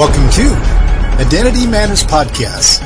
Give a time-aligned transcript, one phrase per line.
[0.00, 0.54] Welcome to
[1.20, 2.80] Identity Matters Podcast.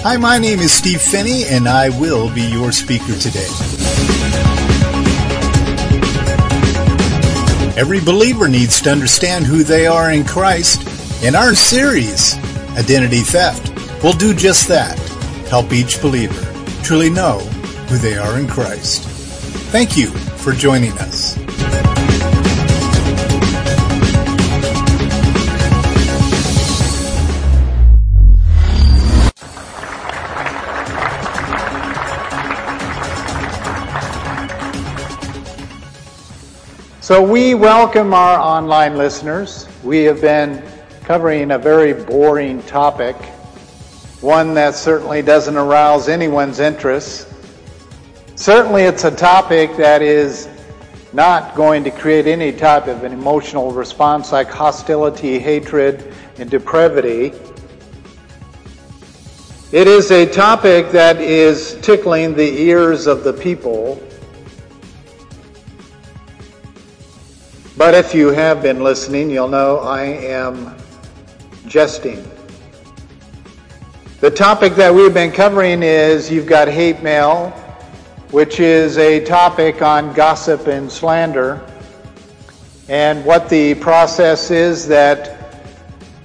[0.00, 3.46] Hi, my name is Steve Phinney, and I will be your speaker today.
[7.76, 11.22] Every believer needs to understand who they are in Christ.
[11.22, 12.36] In our series,
[12.78, 13.70] Identity Theft,
[14.02, 14.98] we'll do just that
[15.50, 16.40] help each believer
[16.82, 17.40] truly know
[17.90, 19.04] who they are in Christ.
[19.70, 21.38] Thank you for joining us.
[37.08, 39.66] So we welcome our online listeners.
[39.82, 40.62] We have been
[41.04, 43.16] covering a very boring topic,
[44.20, 47.32] one that certainly doesn't arouse anyone's interest.
[48.34, 50.50] Certainly it's a topic that is
[51.14, 57.32] not going to create any type of an emotional response like hostility, hatred, and depravity.
[59.72, 63.98] It is a topic that is tickling the ears of the people
[67.78, 70.74] But if you have been listening, you'll know I am
[71.68, 72.28] jesting.
[74.18, 77.50] The topic that we've been covering is you've got hate mail,
[78.32, 81.64] which is a topic on gossip and slander,
[82.88, 85.54] and what the process is that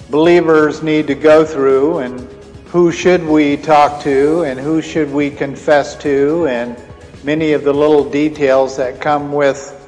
[0.10, 2.20] believers need to go through, and
[2.66, 6.76] who should we talk to, and who should we confess to, and
[7.24, 9.80] many of the little details that come with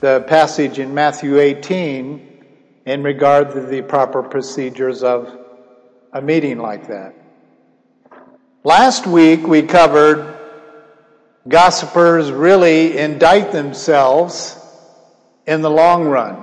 [0.00, 2.44] the passage in Matthew 18
[2.84, 5.38] in regard to the proper procedures of
[6.12, 7.14] a meeting like that.
[8.62, 10.36] Last week we covered
[11.48, 14.58] gossipers really indict themselves
[15.46, 16.42] in the long run.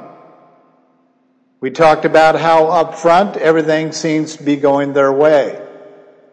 [1.59, 5.61] We talked about how up front everything seems to be going their way,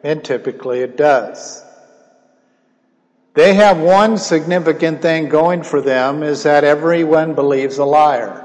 [0.03, 1.65] and typically it does.
[3.35, 8.45] They have one significant thing going for them is that everyone believes a liar.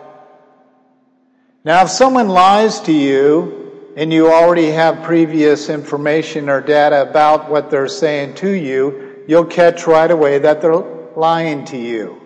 [1.63, 7.49] Now, if someone lies to you and you already have previous information or data about
[7.49, 10.75] what they're saying to you, you'll catch right away that they're
[11.15, 12.21] lying to you.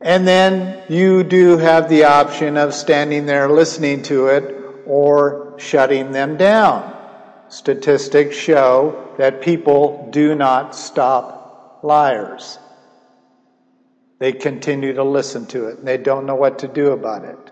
[0.00, 6.12] And then you do have the option of standing there listening to it or shutting
[6.12, 6.94] them down.
[7.48, 11.43] Statistics show that people do not stop
[11.84, 12.58] liars.
[14.18, 17.50] They continue to listen to it and they don't know what to do about it.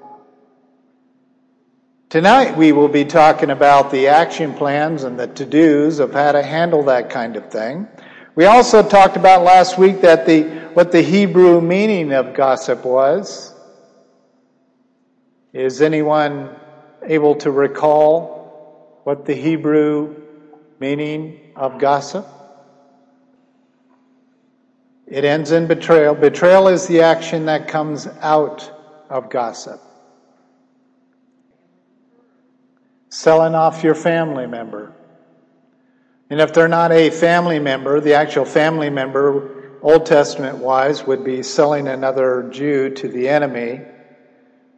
[2.09, 6.32] Tonight we will be talking about the action plans and the to dos of how
[6.32, 7.87] to handle that kind of thing.
[8.34, 10.42] We also talked about last week that the,
[10.72, 13.54] what the Hebrew meaning of gossip was.
[15.53, 16.56] Is anyone
[17.03, 20.16] able to recall what the Hebrew
[20.81, 22.26] meaning of gossip?
[25.12, 26.15] It ends in betrayal.
[26.15, 28.73] Betrayal is the action that comes out
[29.11, 29.78] of gossip.
[33.11, 34.95] Selling off your family member.
[36.31, 41.25] And if they're not a family member, the actual family member, Old Testament wise, would
[41.25, 43.83] be selling another Jew to the enemy,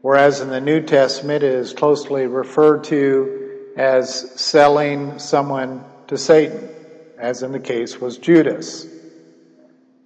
[0.00, 6.69] whereas in the New Testament it is closely referred to as selling someone to Satan,
[7.19, 8.89] as in the case was Judas.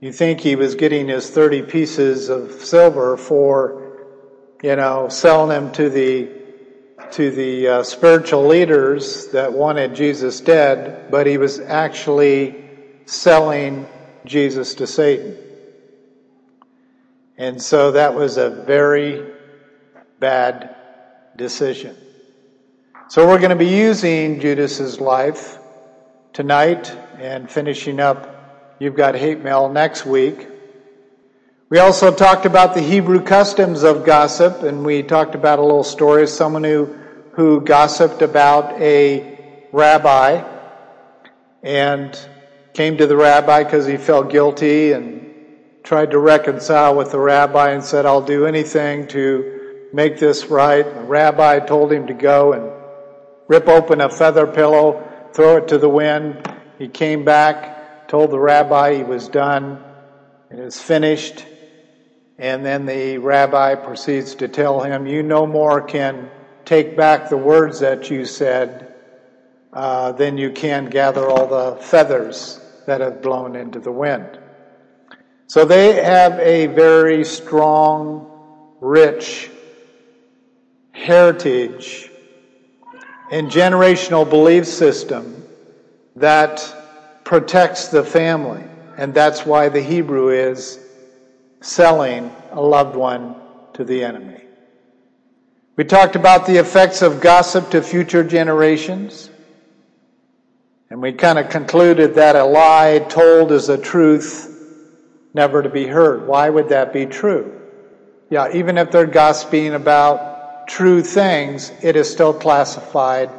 [0.01, 4.07] You think he was getting his 30 pieces of silver for,
[4.63, 6.39] you know, selling them to the
[7.13, 12.65] to the uh, spiritual leaders that wanted Jesus dead, but he was actually
[13.07, 13.89] selling
[14.25, 15.37] Jesus to Satan.
[17.37, 19.33] And so that was a very
[20.21, 20.77] bad
[21.37, 21.97] decision.
[23.09, 25.59] So we're going to be using Judas's life
[26.33, 28.38] tonight and finishing up
[28.81, 30.47] You've got hate mail next week.
[31.69, 35.83] We also talked about the Hebrew customs of gossip, and we talked about a little
[35.83, 36.85] story of someone who,
[37.33, 40.45] who gossiped about a rabbi
[41.65, 42.17] and
[42.73, 45.29] came to the rabbi because he felt guilty and
[45.83, 50.85] tried to reconcile with the rabbi and said, I'll do anything to make this right.
[50.85, 52.71] The rabbi told him to go and
[53.49, 56.49] rip open a feather pillow, throw it to the wind.
[56.79, 57.78] He came back
[58.09, 59.85] told the rabbi he was done,
[60.51, 61.45] it is finished.
[62.39, 66.31] And then the rabbi proceeds to tell him, You no more can
[66.65, 68.95] take back the words that you said
[69.73, 74.39] uh, than you can gather all the feathers that have blown into the wind.
[75.47, 78.31] So they have a very strong
[78.81, 79.51] rich
[80.93, 82.11] heritage
[83.31, 85.45] and generational belief system
[86.17, 86.78] that
[87.29, 88.65] protects the family.
[88.97, 90.81] And that's why the Hebrew is
[91.61, 93.37] selling a loved one
[93.75, 94.41] to the enemy.
[95.77, 99.29] We talked about the effects of gossip to future generations.
[100.89, 104.49] And we kind of concluded that a lie told is a truth
[105.35, 106.27] never to be heard.
[106.27, 107.61] Why would that be true?
[108.31, 113.31] Yeah, even if they're gossiping about true things, it is still classified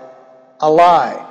[0.60, 1.26] a lie.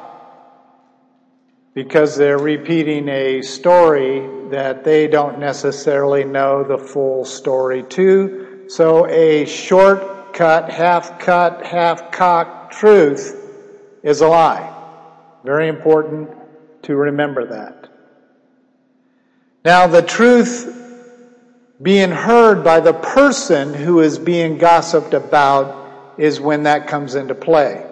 [1.78, 8.64] Because they're repeating a story that they don't necessarily know the full story to.
[8.66, 13.40] So a shortcut, half cut, half cocked truth
[14.02, 14.74] is a lie.
[15.44, 16.30] Very important
[16.82, 17.88] to remember that.
[19.64, 20.74] Now, the truth
[21.80, 27.36] being heard by the person who is being gossiped about is when that comes into
[27.36, 27.87] play.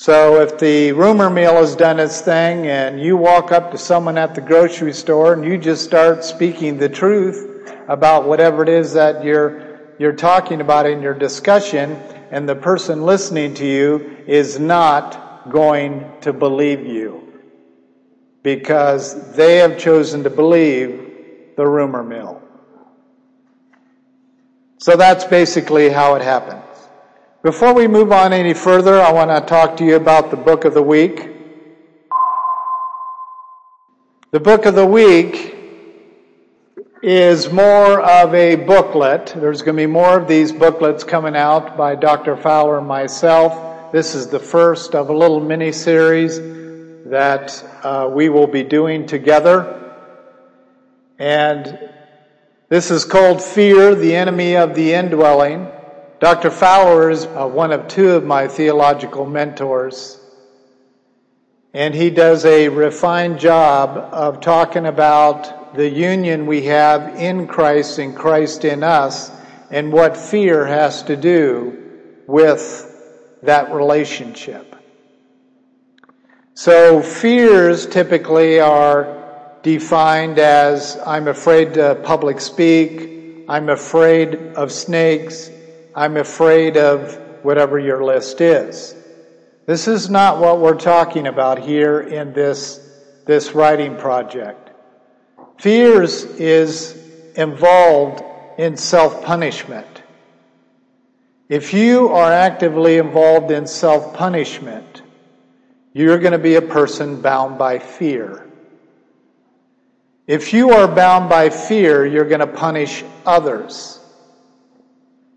[0.00, 4.16] So if the rumor mill has done its thing and you walk up to someone
[4.16, 8.92] at the grocery store and you just start speaking the truth about whatever it is
[8.92, 12.00] that you're, you're talking about in your discussion
[12.30, 17.32] and the person listening to you is not going to believe you
[18.44, 21.10] because they have chosen to believe
[21.56, 22.40] the rumor mill.
[24.78, 26.67] So that's basically how it happens.
[27.48, 30.66] Before we move on any further, I want to talk to you about the book
[30.66, 31.30] of the week.
[34.32, 35.56] The book of the week
[37.02, 39.32] is more of a booklet.
[39.34, 42.36] There's going to be more of these booklets coming out by Dr.
[42.36, 43.92] Fowler and myself.
[43.92, 46.38] This is the first of a little mini series
[47.08, 49.94] that uh, we will be doing together.
[51.18, 51.78] And
[52.68, 55.72] this is called Fear, the Enemy of the Indwelling.
[56.20, 56.50] Dr.
[56.50, 60.18] Fowler is uh, one of two of my theological mentors,
[61.72, 67.98] and he does a refined job of talking about the union we have in Christ
[67.98, 69.30] and Christ in us,
[69.70, 72.84] and what fear has to do with
[73.44, 74.74] that relationship.
[76.54, 85.50] So, fears typically are defined as I'm afraid to public speak, I'm afraid of snakes,
[85.94, 88.94] I'm afraid of whatever your list is.
[89.66, 92.80] This is not what we're talking about here in this,
[93.26, 94.70] this writing project.
[95.58, 96.96] Fears is
[97.34, 98.22] involved
[98.58, 100.02] in self punishment.
[101.48, 105.02] If you are actively involved in self punishment,
[105.92, 108.46] you're going to be a person bound by fear.
[110.26, 113.97] If you are bound by fear, you're going to punish others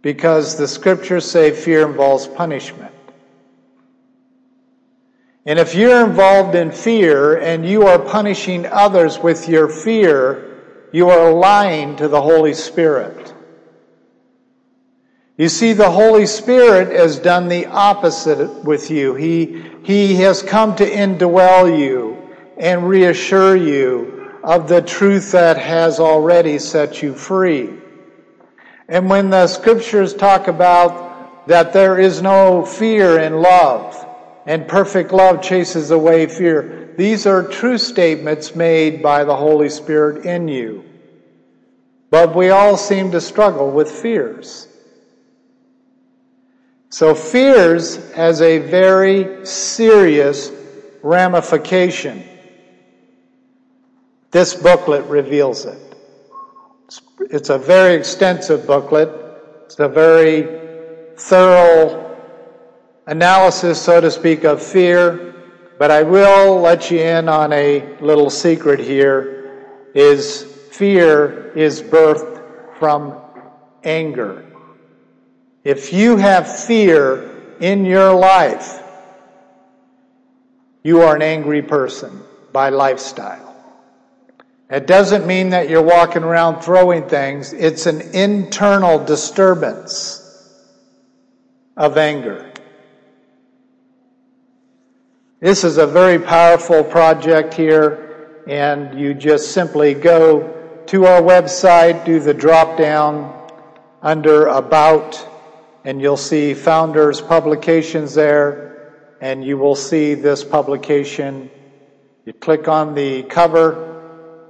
[0.02, 2.94] because the scriptures say fear involves punishment.
[5.46, 11.10] And if you're involved in fear and you are punishing others with your fear, you
[11.10, 13.34] are lying to the Holy Spirit.
[15.38, 19.16] You see, the Holy Spirit has done the opposite with you.
[19.16, 26.00] He, he has come to indwell you and reassure you of the truth that has
[26.00, 27.81] already set you free.
[28.92, 34.06] And when the scriptures talk about that there is no fear in love,
[34.46, 40.26] and perfect love chases away fear, these are true statements made by the Holy Spirit
[40.26, 40.84] in you.
[42.10, 44.68] But we all seem to struggle with fears.
[46.90, 50.52] So fears has a very serious
[51.02, 52.26] ramification.
[54.32, 55.91] This booklet reveals it.
[57.20, 59.10] It's a very extensive booklet.
[59.66, 62.18] It's a very thorough
[63.08, 65.34] analysis, so to speak, of fear.
[65.78, 72.42] But I will let you in on a little secret here is fear is birthed
[72.80, 73.16] from
[73.84, 74.46] anger.
[75.64, 78.82] If you have fear in your life,
[80.84, 82.22] you are an angry person
[82.52, 83.51] by lifestyle.
[84.72, 87.52] It doesn't mean that you're walking around throwing things.
[87.52, 90.18] It's an internal disturbance
[91.76, 92.54] of anger.
[95.42, 102.06] This is a very powerful project here, and you just simply go to our website,
[102.06, 103.50] do the drop down
[104.02, 105.28] under About,
[105.84, 111.52] and you'll see Founders Publications there, and you will see this publication.
[112.26, 113.91] You click on the cover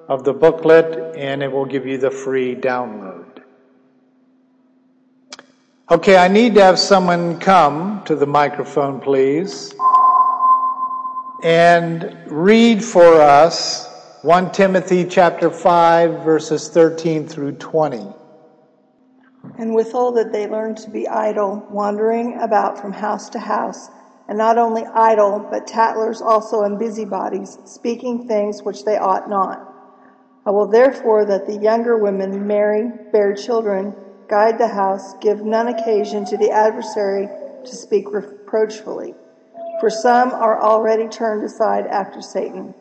[0.08, 3.42] of the booklet and it will give you the free download.
[5.90, 9.74] Okay, I need to have someone come to the microphone, please,
[11.44, 13.90] and read for us
[14.22, 18.08] 1 Timothy chapter 5 verses 13 through 20.
[19.58, 23.90] And withal that they learn to be idle, wandering about from house to house,
[24.30, 29.71] and not only idle, but tattlers also and busybodies, speaking things which they ought not.
[30.46, 33.96] I will therefore that the younger women marry, bear children,
[34.28, 37.28] guide the house, give none occasion to the adversary
[37.66, 39.14] to speak reproachfully.
[39.80, 42.74] For some are already turned aside after Satan.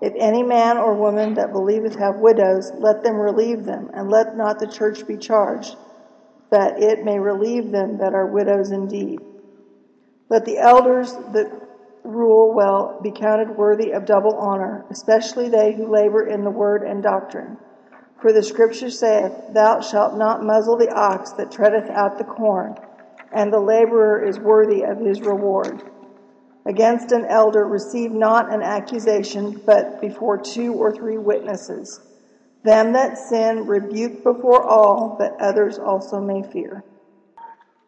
[0.00, 4.36] If any man or woman that believeth have widows, let them relieve them, and let
[4.36, 5.76] not the church be charged,
[6.50, 9.20] that it may relieve them that are widows indeed.
[10.28, 11.67] Let the elders that
[12.04, 16.82] rule well be counted worthy of double honor, especially they who labor in the word
[16.82, 17.56] and doctrine.
[18.20, 22.76] For the scripture saith, Thou shalt not muzzle the ox that treadeth out the corn,
[23.32, 25.82] and the laborer is worthy of his reward.
[26.66, 32.00] Against an elder receive not an accusation, but before two or three witnesses.
[32.64, 36.82] Them that sin rebuke before all, that others also may fear.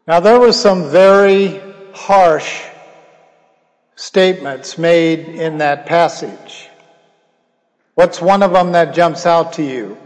[0.07, 1.61] Now there were some very
[1.93, 2.70] harsh
[4.01, 6.71] statements made in that passage.
[7.95, 9.99] What's one of them that jumps out to you?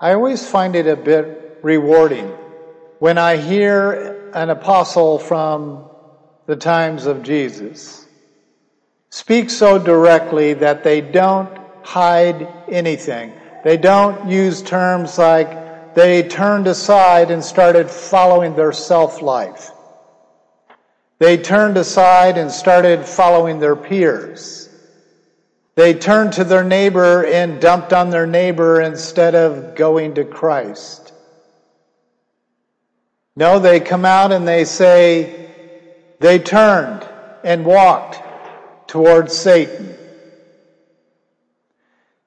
[0.00, 2.28] I always find it a bit rewarding
[3.00, 5.84] when I hear an apostle from
[6.46, 8.06] the times of Jesus
[9.10, 13.30] speak so directly that they don't hide anything.
[13.62, 19.70] They don't use terms like they turned aside and started following their self life.
[21.18, 24.68] They turned aside and started following their peers.
[25.74, 31.12] They turned to their neighbor and dumped on their neighbor instead of going to Christ.
[33.36, 35.54] No, they come out and they say
[36.18, 37.08] they turned
[37.44, 38.20] and walked
[38.88, 39.96] towards Satan.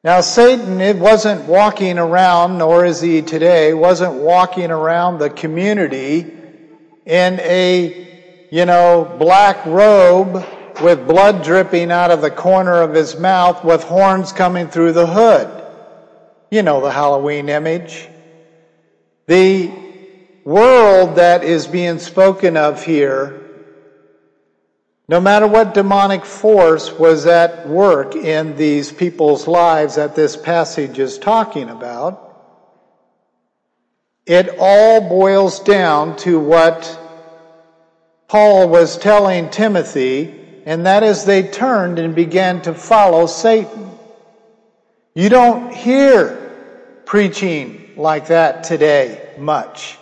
[0.04, 6.22] Now, Satan, it wasn't walking around, nor is he today, wasn't walking around the community
[7.06, 8.11] in a,
[8.52, 10.46] you know, black robe
[10.82, 15.08] with blood dripping out of the corner of his mouth with horns coming through the
[15.08, 15.64] hood.
[16.52, 18.10] You know the Halloween image.
[19.28, 19.72] The
[20.44, 23.40] world that is being spoken of here,
[25.08, 31.00] no matter what demonic force was at work in these people's lives that this passage
[31.00, 32.28] is talking about,
[34.26, 37.01] it all boils down to what
[38.32, 40.34] Paul was telling Timothy
[40.66, 43.92] and that is they turned and began to follow Satan.
[45.14, 46.38] You don't hear
[47.04, 49.98] preaching like that today much.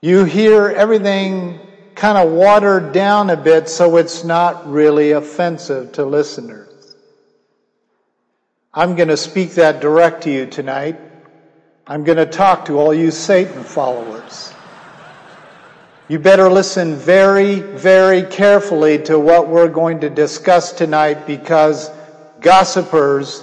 [0.00, 1.58] You hear everything
[1.96, 6.94] kind of watered down a bit so it's not really offensive to listeners.
[8.72, 10.96] I'm going to speak that direct to you tonight.
[11.88, 14.51] I'm going to talk to all you Satan followers.
[16.12, 21.90] You better listen very, very carefully to what we're going to discuss tonight because
[22.42, 23.42] gossipers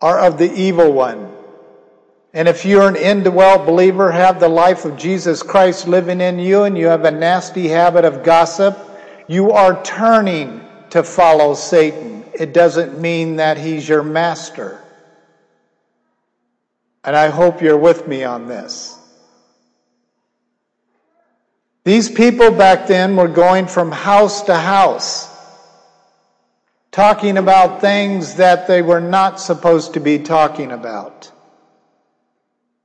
[0.00, 1.32] are of the evil one.
[2.34, 6.64] And if you're an indwelt believer, have the life of Jesus Christ living in you,
[6.64, 8.76] and you have a nasty habit of gossip,
[9.28, 10.60] you are turning
[10.90, 12.24] to follow Satan.
[12.34, 14.82] It doesn't mean that he's your master.
[17.04, 18.99] And I hope you're with me on this.
[21.84, 25.28] These people back then were going from house to house,
[26.90, 31.32] talking about things that they were not supposed to be talking about.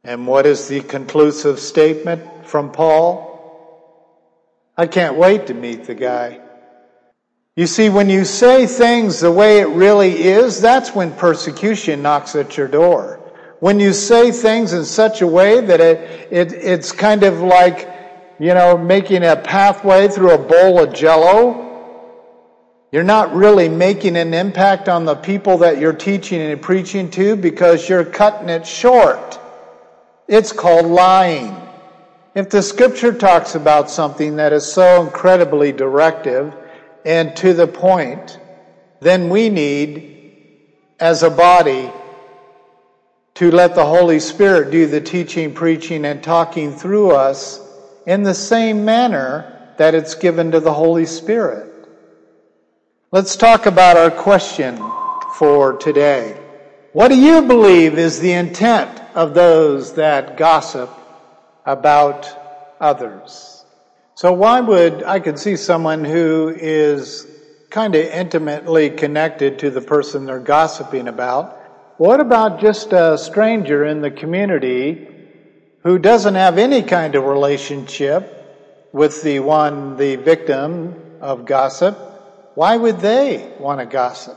[0.04, 3.34] And what is the conclusive statement from Paul?
[4.78, 6.40] I can't wait to meet the guy.
[7.56, 12.36] You see, when you say things the way it really is, that's when persecution knocks
[12.36, 13.22] at your door.
[13.60, 17.95] When you say things in such a way that it, it it's kind of like
[18.40, 21.64] you know, making a pathway through a bowl of jello.
[22.92, 27.36] You're not really making an impact on the people that you're teaching and preaching to
[27.36, 29.40] because you're cutting it short.
[30.28, 31.56] It's called lying.
[32.36, 36.54] If the scripture talks about something that is so incredibly directive
[37.06, 38.40] and to the point,
[39.00, 40.34] then we need,
[41.00, 41.92] as a body,
[43.36, 47.65] to let the Holy Spirit do the teaching, preaching, and talking through us
[48.06, 51.72] in the same manner that it's given to the Holy Spirit.
[53.12, 54.78] Let's talk about our question
[55.36, 56.40] for today.
[56.94, 60.90] What do you believe is the intent of those that gossip
[61.66, 62.30] about
[62.80, 63.66] others.
[64.16, 67.28] So why would I could see someone who is
[67.70, 71.58] kind of intimately connected to the person they're gossiping about.
[71.98, 75.10] What about just a stranger in the community
[75.86, 81.96] who doesn't have any kind of relationship with the one, the victim of gossip?
[82.56, 84.36] Why would they want to gossip?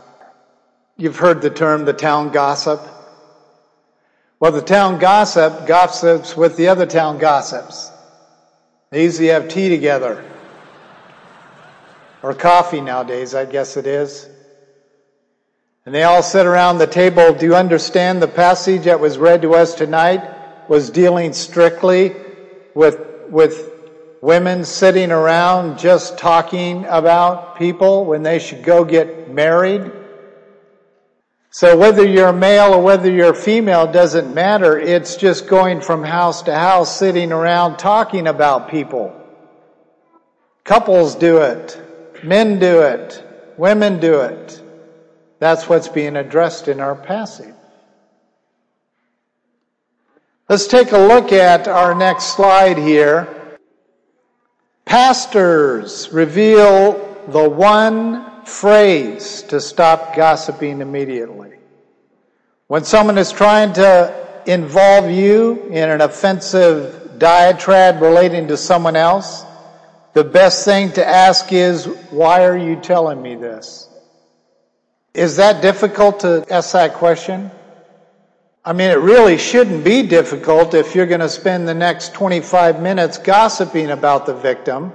[0.98, 2.82] You've heard the term the town gossip.
[4.38, 7.90] Well, the town gossip gossips with the other town gossips.
[8.90, 10.22] They usually have tea together.
[12.22, 14.28] Or coffee nowadays, I guess it is.
[15.86, 17.32] And they all sit around the table.
[17.32, 20.34] Do you understand the passage that was read to us tonight
[20.68, 22.14] was dealing strictly
[22.74, 23.72] with, with
[24.20, 29.90] women sitting around just talking about people when they should go get married?
[31.50, 34.78] So whether you're male or whether you're female doesn't matter.
[34.78, 39.14] It's just going from house to house, sitting around talking about people.
[40.64, 41.80] Couples do it.
[42.22, 43.24] Men do it.
[43.56, 44.62] Women do it.
[45.38, 47.54] That's what's being addressed in our passage.
[50.48, 53.28] Let's take a look at our next slide here.
[54.86, 61.58] Pastors reveal the one phrase to stop gossiping immediately.
[62.66, 69.44] When someone is trying to involve you in an offensive diatribe relating to someone else,
[70.14, 73.86] the best thing to ask is, why are you telling me this?
[75.12, 77.50] Is that difficult to ask that question?
[78.64, 82.82] I mean, it really shouldn't be difficult if you're going to spend the next 25
[82.82, 84.92] minutes gossiping about the victim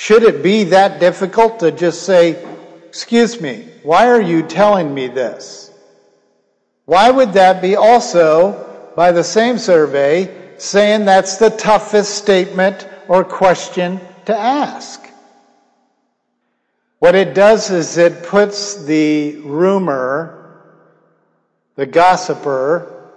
[0.00, 2.42] should it be that difficult to just say,
[2.88, 5.70] Excuse me, why are you telling me this?
[6.86, 13.24] Why would that be also, by the same survey, saying that's the toughest statement or
[13.24, 15.06] question to ask?
[16.98, 20.39] What it does is it puts the rumor,
[21.80, 23.10] the gossiper,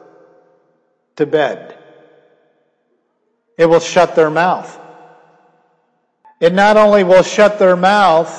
[1.17, 1.78] to bed.
[3.58, 4.80] It will shut their mouth.
[6.39, 8.32] It not only will shut their mouth,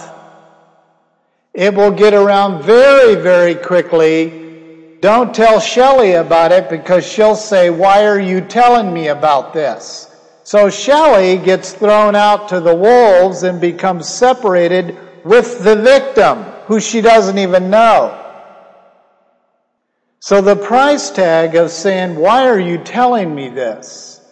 [1.52, 4.96] it will get around very, very quickly.
[5.02, 10.08] Don't tell Shelley about it because she'll say, Why are you telling me about this?
[10.42, 16.80] So Shelley gets thrown out to the wolves and becomes separated with the victim, who
[16.80, 18.23] she doesn't even know.
[20.24, 24.22] So the price tag of saying, Why are you telling me this?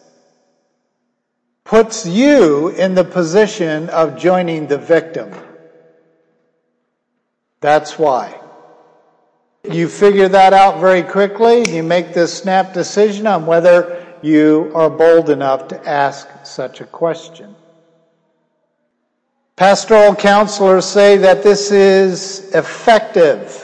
[1.64, 5.30] puts you in the position of joining the victim.
[7.60, 8.40] That's why.
[9.70, 11.62] You figure that out very quickly.
[11.68, 16.86] You make this snap decision on whether you are bold enough to ask such a
[16.86, 17.54] question.
[19.56, 23.61] Pastoral counselors say that this is effective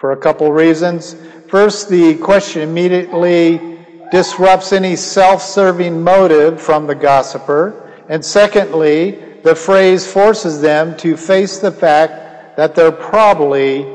[0.00, 1.14] for a couple reasons.
[1.48, 3.78] First, the question immediately
[4.10, 7.92] disrupts any self-serving motive from the gossiper.
[8.08, 13.86] And secondly, the phrase forces them to face the fact that they're probably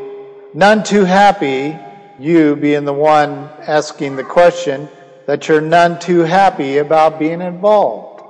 [0.54, 1.76] none too happy,
[2.20, 4.88] you being the one asking the question,
[5.26, 8.22] that you're none too happy about being involved.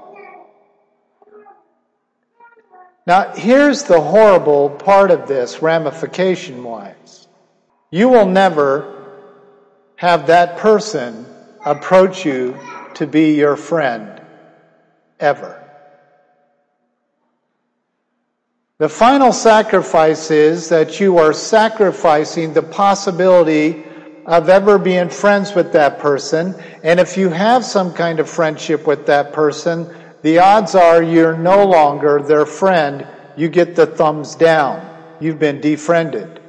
[3.06, 7.25] Now, here's the horrible part of this, ramification wise.
[7.96, 8.94] You will never
[9.96, 11.26] have that person
[11.66, 12.60] approach you
[12.96, 14.22] to be your friend
[15.18, 15.64] ever.
[18.80, 23.86] The final sacrifice is that you are sacrificing the possibility
[24.26, 26.54] of ever being friends with that person.
[26.84, 29.88] And if you have some kind of friendship with that person,
[30.22, 33.08] the odds are you're no longer their friend.
[33.38, 34.86] You get the thumbs down.
[35.22, 36.42] You've been defriended.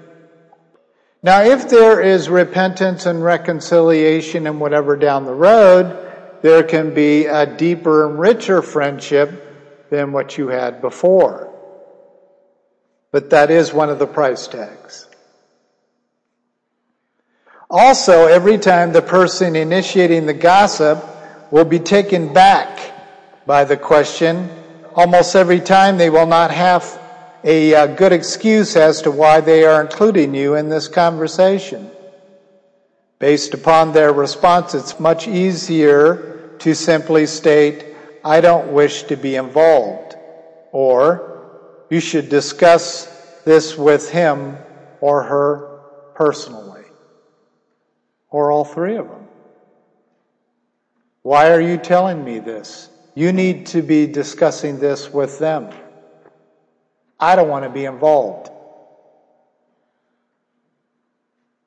[1.26, 7.26] Now, if there is repentance and reconciliation and whatever down the road, there can be
[7.26, 11.52] a deeper and richer friendship than what you had before.
[13.10, 15.08] But that is one of the price tags.
[17.68, 21.04] Also, every time the person initiating the gossip
[21.50, 22.78] will be taken back
[23.46, 24.48] by the question,
[24.94, 26.84] almost every time they will not have
[27.46, 31.88] a uh, good excuse as to why they are including you in this conversation.
[33.20, 39.37] Based upon their response, it's much easier to simply state, I don't wish to be
[39.37, 40.16] involved.
[40.72, 43.06] Or, you should discuss
[43.44, 44.59] this with him
[45.00, 45.80] or her
[46.16, 46.82] personally.
[48.28, 49.28] Or all three of them.
[51.22, 52.90] Why are you telling me this?
[53.14, 55.70] You need to be discussing this with them.
[57.18, 58.50] I don't want to be involved.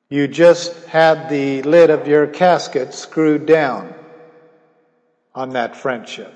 [0.08, 3.94] You just had the lid of your casket screwed down
[5.34, 6.34] on that friendship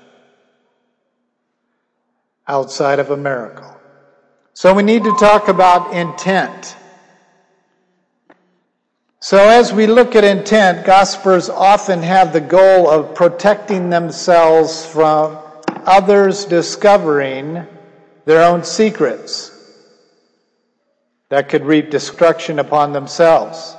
[2.47, 3.75] outside of a miracle.
[4.53, 6.77] So we need to talk about intent.
[9.19, 15.37] So as we look at intent, gossipers often have the goal of protecting themselves from
[15.85, 17.67] others discovering
[18.25, 19.51] their own secrets
[21.29, 23.75] that could reap destruction upon themselves.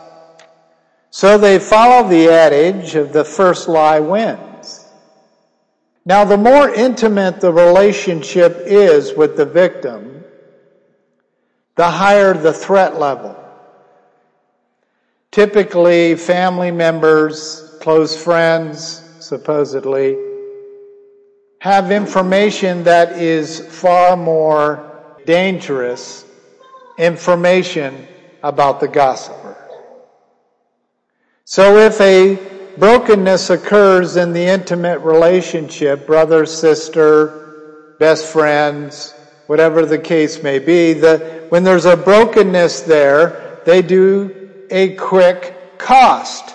[1.10, 4.86] So they follow the adage of the first lie wins.
[6.04, 10.24] Now, the more intimate the relationship is with the victim,
[11.74, 13.36] the higher the threat level.
[15.32, 20.16] Typically, family members, close friends, supposedly,
[21.58, 26.24] have information that is far more dangerous
[26.98, 28.06] information
[28.42, 29.56] about the gossiper.
[31.44, 32.38] So if a
[32.76, 39.14] brokenness occurs in the intimate relationship, brother, sister, best friends,
[39.46, 45.78] whatever the case may be, the, when there's a brokenness there, they do a quick
[45.78, 46.54] cost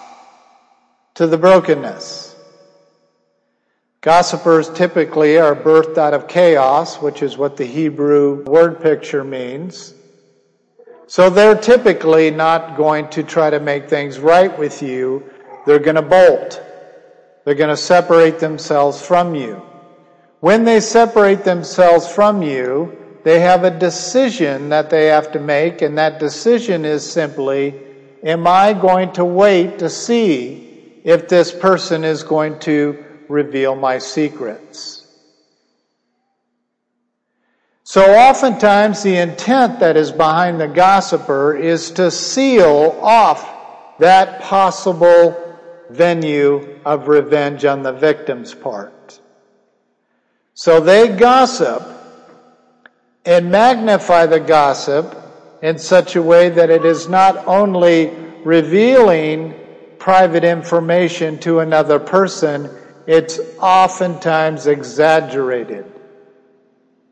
[1.16, 2.21] to the brokenness.
[4.02, 9.94] Gossipers typically are birthed out of chaos, which is what the Hebrew word picture means.
[11.06, 15.30] So they're typically not going to try to make things right with you.
[15.68, 16.64] They're going to bolt.
[17.46, 19.62] They're going to separate themselves from you.
[20.40, 25.84] When they separate themselves from you, they have a decision that they have to make,
[25.84, 27.76] and that decision is simply
[28.24, 33.98] Am I going to wait to see if this person is going to reveal my
[33.98, 35.02] secrets?
[37.84, 45.58] So oftentimes the intent that is behind the gossiper is to seal off that possible
[45.90, 49.20] venue of revenge on the victim's part.
[50.54, 51.84] So they gossip
[53.26, 55.18] and magnify the gossip
[55.62, 58.08] in such a way that it is not only
[58.44, 59.54] revealing
[60.00, 62.70] private information to another person,
[63.08, 65.86] it's oftentimes exaggerated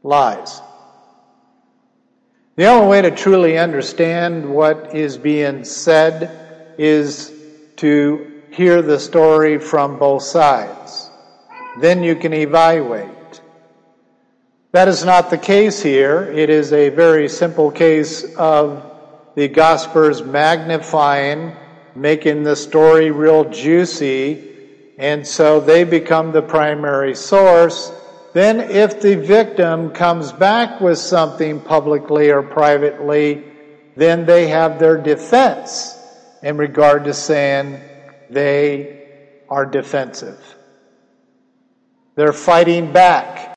[0.03, 0.61] lies.
[2.55, 7.33] The only way to truly understand what is being said is
[7.77, 11.09] to hear the story from both sides.
[11.79, 13.41] Then you can evaluate.
[14.71, 16.23] That is not the case here.
[16.23, 18.83] It is a very simple case of
[19.35, 21.55] the Gospels magnifying,
[21.95, 24.48] making the story real juicy,
[24.99, 27.89] and so they become the primary source.
[28.33, 33.45] Then, if the victim comes back with something publicly or privately,
[33.95, 35.97] then they have their defense
[36.43, 37.81] in regard to saying
[38.29, 39.07] they
[39.47, 40.39] are defensive.
[42.15, 43.55] They're fighting back.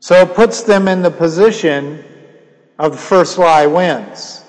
[0.00, 2.04] So it puts them in the position
[2.78, 4.44] of the first lie wins.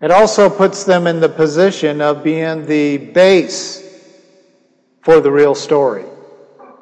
[0.00, 3.84] It also puts them in the position of being the base
[5.02, 6.04] for the real story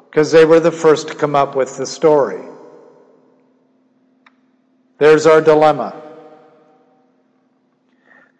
[0.09, 2.43] because they were the first to come up with the story.
[4.99, 5.95] There's our dilemma.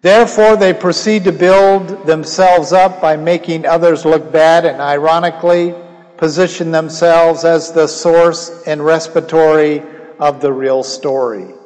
[0.01, 5.73] Therefore, they proceed to build themselves up by making others look bad and ironically
[6.17, 9.81] position themselves as the source and respiratory
[10.19, 11.56] of the real story.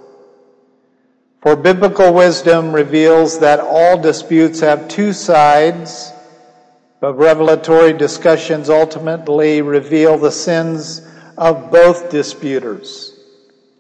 [1.42, 6.14] For biblical wisdom reveals that all disputes have two sides,
[7.00, 11.02] but revelatory discussions ultimately reveal the sins
[11.40, 13.20] of both disputers,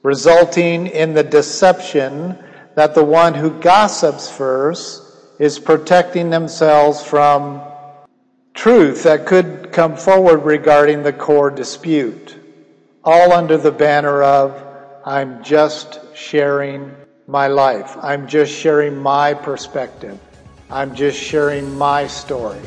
[0.01, 2.35] resulting in the deception
[2.73, 5.03] that the one who gossips first
[5.37, 7.61] is protecting themselves from
[8.55, 12.39] truth that could come forward regarding the core dispute,
[13.03, 14.59] all under the banner of,
[15.05, 16.95] I'm just sharing
[17.31, 17.95] my life.
[18.01, 20.19] I'm just sharing my perspective.
[20.69, 22.59] I'm just sharing my story.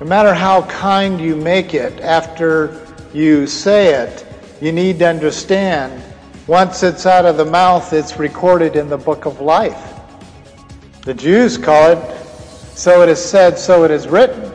[0.00, 4.24] No matter how kind you make it after you say it,
[4.60, 6.00] you need to understand
[6.46, 9.94] once it's out of the mouth, it's recorded in the book of life.
[11.02, 12.16] The Jews call it
[12.76, 14.52] so it is said, so it is written.